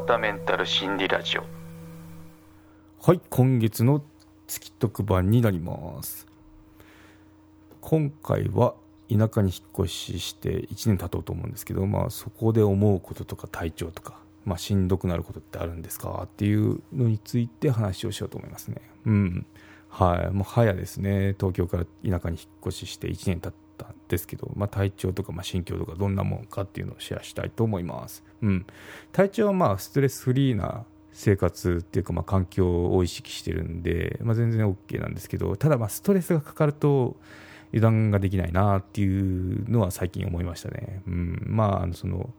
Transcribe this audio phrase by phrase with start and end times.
[0.00, 1.44] 川田メンタル心理ラジオ。
[3.02, 4.02] はい今月の
[4.46, 6.26] 月特番になります。
[7.82, 8.74] 今回は
[9.10, 16.22] 田舎に引っ越しして1年経とうと思うんですけど、まあ、そこで思うこととか体調とか、まあ、しんどくなることってあるんですか？
[16.24, 18.80] っていうのについて話をしようと思いますね。
[19.04, 19.46] うん。
[19.88, 20.30] はい。
[20.30, 21.34] もう早ですね。
[21.38, 28.22] 東京から田舎に引っ越しして1年経ったんですけど、まあ、体調とか、まあ、心境とかどんなもんかっていうのをシェアしたいと思います。
[28.42, 28.66] うん。
[29.12, 37.16] 体調はまあストレスフリーな生活っていうか、まあ、環境を意識してるんで、まあ、全然 OK なんですけどただまあストレスがかかると
[37.72, 41.02] 油断ができないなっていうのは最近思いましたね。
[41.06, 42.30] うん、まあその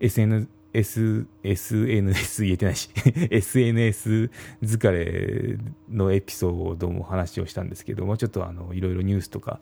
[0.00, 2.90] SNS S SNS 言えてないし
[3.30, 4.30] SNS
[4.62, 5.58] 疲れ
[5.90, 9.60] のエピソードも話をしたんですけど、まあ、ちょっとあのいろいろニュースとか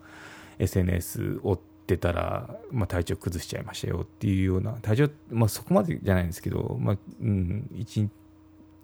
[0.59, 8.09] SNS 追ってたら、まあ、体調崩しちゃいましたよっていうような体調、まあ、そこまでじゃないんですけど、まあうん、1,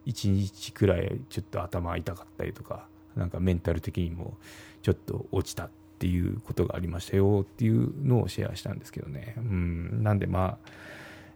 [0.07, 4.35] 1日くらいちょっと頭痛かったりとかなんかメンタル的にも
[4.83, 10.71] ちょっと落ちたっていうことがありましたよっていうのをシェアしたんですけどね、うん、なんでまあ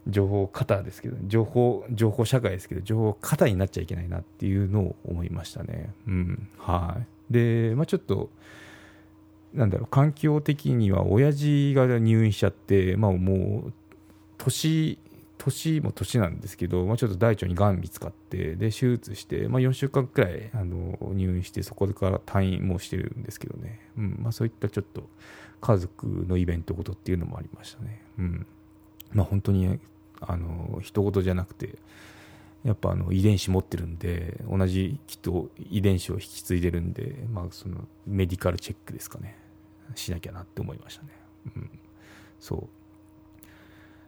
[0.07, 6.97] 情報過多ですけど情報情報社会ですけど情報過多になっちゃいけないなっていうのを思いましたね、うん、は
[7.29, 7.33] い。
[7.33, 8.29] で、まあ、ちょっと
[9.53, 13.73] なんだろう環境的には親父が入院しちゃって、まあ、もう
[14.37, 14.99] 年
[15.37, 25.09] 年も年なんですけど、まあ、ちょっと大腸にがん見つかってで手術して、まあ、4週間くらいあの入院してそこから退院もしてるんですけどね、うんまあ、そういったちょっと
[25.61, 28.47] 家族のイベントごとっていうのもありましたね、うん。
[29.11, 29.79] まあ、本当に
[30.21, 31.75] あの人事じゃなくて
[32.63, 39.37] やっぱあの遺伝子持ってるんで同じきっと遺伝子を引き継いでるんで、まあ、そのメディカルチェックですかね。
[39.95, 41.09] しなきゃなって思いましたね、
[41.55, 41.69] うん、
[42.39, 42.67] そ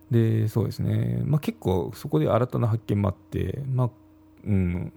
[0.09, 0.13] う。
[0.13, 3.89] でそうですね、まあ、結構そこで新たな発見もあって、まあ
[4.45, 4.93] うん。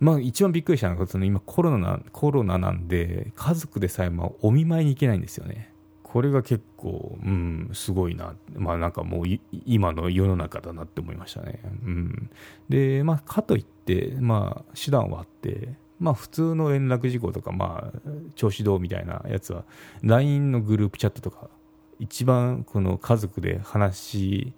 [0.00, 5.72] まあ、一番びっくりしたのが今コロナコロナなんで家族でさえもお見舞いに行けないんですよね。
[6.10, 9.24] これが結構、うん、すごいな、まあ、なんかもう
[9.66, 11.60] 今の世の中だなって思いましたね。
[11.84, 12.30] うん、
[12.70, 18.00] で、まあ、かといって、まあ、手段はあって、まあ、普通の連絡事項とか、まあ、
[18.36, 19.64] 調子どうみたいなやつは
[20.02, 21.50] LINE のグループチャットとか
[21.98, 24.54] 一番この家族で話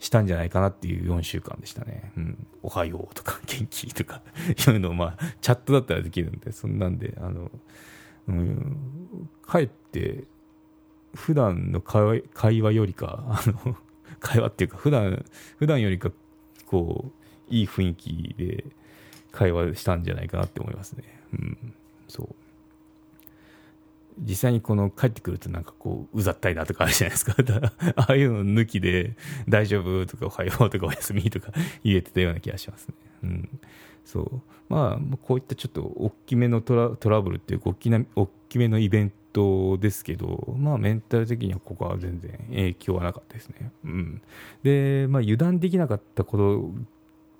[0.00, 2.10] したんじゃないかなっていう4週間でしたね。
[2.16, 7.52] うん、おはようとか 元気とかいうのをまあチャットだったらできるんで、そんなんで、あの、
[8.26, 10.24] うん、帰って
[11.14, 13.76] 普段の会話よりか、あの、
[14.20, 15.24] 会話っていうか普段、
[15.58, 16.10] 普段よりか
[16.66, 17.10] こ
[17.50, 18.64] う、いい雰囲気で
[19.30, 21.04] 会話したんじゃないかなって思いますね。
[21.34, 21.74] うん、
[22.08, 22.34] そう。
[24.18, 27.34] 実際にこの帰ってくるとなんかこううざったいなとかあるじゃないですか
[27.96, 29.16] ああいうの抜きで
[29.48, 31.52] 大丈夫とかおはようとかおやすみとか
[31.82, 32.94] 言えてたような気がしますね。
[33.22, 33.60] うん、
[34.04, 43.72] そうまあこういったちょっと大きめのトラトラブルっていう大きな大きめのイベントトですけど、まあ、メンタル的にはここは全然影響はなかったですね。
[43.84, 44.22] うん、
[44.62, 46.60] で、まあ、油断できなかったこと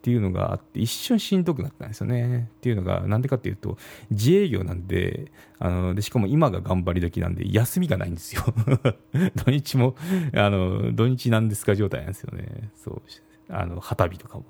[0.02, 2.48] っていうのがあって一瞬しんどくなったんですよね。
[2.56, 3.78] っていうのがなんでかっていうと
[4.10, 8.42] 自営業なんであのでしかも今が頑張り時なんで休みがないんですよ。
[9.36, 9.94] 土日も
[10.34, 12.70] あの土日なんですか状態なんですよね。
[12.74, 13.02] そう
[13.48, 14.44] あの旗日とかも、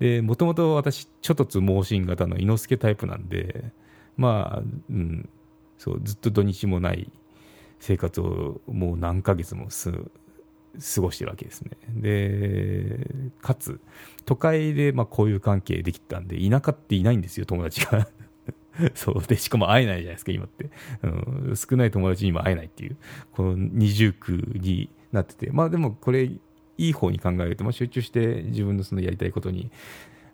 [0.00, 3.70] でもともと私ちょっとつ盲信型の伊之助タイプなんで
[4.16, 5.28] まあ、うん、
[5.78, 7.10] そうずっと土日もない
[7.80, 11.70] 生活をもう何ヶ月もす過ごしてるわけですね。
[11.88, 13.06] で、
[13.40, 13.80] かつ、
[14.24, 18.08] 都会でまあ交友関係できたんで、田舎っていないんですよ、友達が。
[18.94, 20.70] そうで、しかも会えないじゃないですか、今って。
[21.02, 22.96] うん、少ない友達にも会えないっていう、
[23.32, 29.70] この二重苦になってて、まあでもこれ、いい方に考えると、まあ、集中して自分のそのやりたいことに、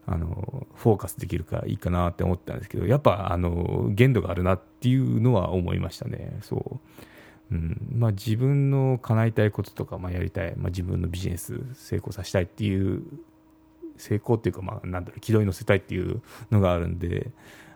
[0.07, 6.81] あの、フォーカスできるからいいかなって思ったんですけど、やっぱ、あの、限度があるなっていうのは思いましたね、そ
[7.51, 7.55] う。
[7.55, 7.89] うん。
[7.93, 13.03] まあ、自分の叶えたいこととか、まあ、やりたい、まあ、自分のビジネス成功させたいっていう
[13.97, 17.31] 成功っていうか、まあ、なんだろう軌道に乗せたいっていうのがあるんで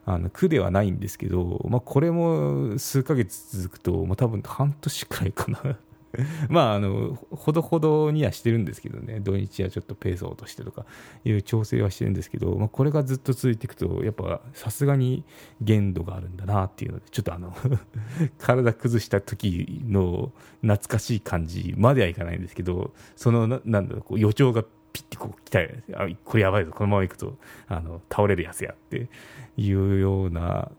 [0.04, 5.76] あの苦ではないんですけど、まあ、これも数ヶ月続くと、まあ、多分半年くらいかな。
[6.48, 10.86] まあ、あの、ほどほどにはしてるんですけどね、土日はちょっとペースを落としてとか
[11.24, 15.24] いう調整はしてるんですけど、まあ、これがずっと続いていくと、やっぱさすがに
[15.60, 17.54] 限度があるんだなっていうので、ちょっとあの
[18.38, 20.32] 体崩した時の
[20.62, 25.60] 懐かしい感じまではいかないんですけど、その、ななんだろう、こう予兆がピッてこう来た
[26.02, 29.08] あこれやばいぞ、このままいくとあの倒れるやつやって
[29.56, 30.70] いうような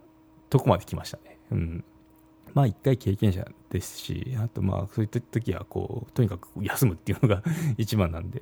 [0.49, 1.37] とこまで来ましたね。
[1.51, 1.83] うん
[2.53, 7.43] まあ一回経験者ですし、あとまあそういった時はこう、とにかく休むっていうのが
[7.77, 8.41] 一番なんで、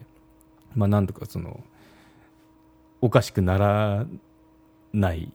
[0.76, 1.64] まあなんとかその、
[3.02, 4.08] おかしくなら
[4.94, 5.32] ない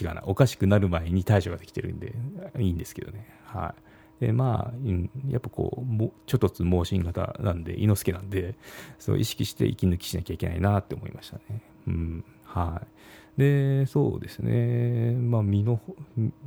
[0.00, 2.14] 違うなおかしくなる前に対処ができてるんで
[2.58, 3.26] いいんですけどね。
[3.44, 3.74] は
[4.20, 4.24] い。
[4.26, 8.56] でまあ、やっぱこうもちょっとつ盲信型なんで猪之助なんで
[8.98, 11.62] そう意識して息抜きしなきゃいけないなって思いましたね。
[11.86, 12.24] うん。
[12.44, 12.82] は
[13.36, 13.40] い。
[13.40, 15.12] でそうですね。
[15.12, 15.80] まあ身の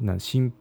[0.01, 0.51] な身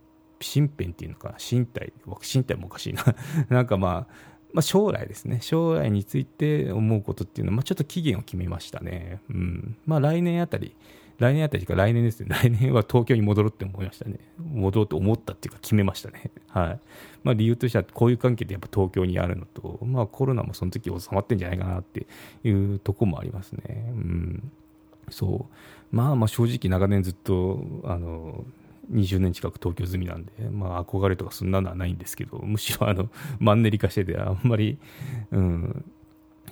[0.41, 1.93] 身辺っていうのか身体
[2.23, 3.05] 身体もおかしいな
[3.49, 9.21] なんかまあまあ、将来ですね、将来について思うことっていうのは、まあ、ちょっと期限を決めましたね。
[9.31, 9.77] うん。
[9.87, 10.75] まあ、来年あたり、
[11.21, 12.29] 来年あたりか来年ですね。
[12.35, 14.19] 来年は東京に戻ろうって思いましたね。
[14.39, 16.31] 戻ろうと思ったっていうか決めましたね。
[16.49, 16.81] はい。
[17.23, 22.07] まあ理由としては、こういう関係でやっぱ東京にあるのと、まあコロナもその時収まってんじゃないかなって
[22.43, 23.93] いうとこもありますね。
[23.95, 24.53] うん。
[25.11, 25.95] そう。
[25.97, 28.45] まあまあ正直長年ずっと、あの、
[28.91, 33.09] 20年近く東京済みなんで、まあ憧れとかそんなのはないんですけど、むしろあの、
[33.39, 34.79] マンネリ化してて、あんまり、
[35.31, 35.85] うん、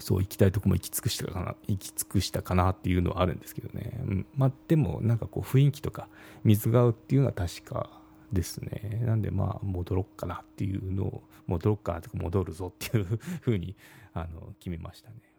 [0.00, 6.08] そう行きたいとこも行き尽くしたかな行き尽くしたかなっていうのはあるんですけどね、うん、まあでもなんかこう雰囲気とか
[6.44, 7.90] 水が合うっていうのは確か
[8.32, 9.00] ですね。
[9.04, 13.04] なんでまあ戻ろっかなっていうのを戻ろっかなとか戻るぞっていう
[13.40, 13.74] ふうに
[14.12, 15.16] あの決めましたね、